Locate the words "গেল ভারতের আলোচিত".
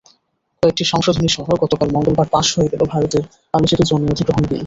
2.71-3.79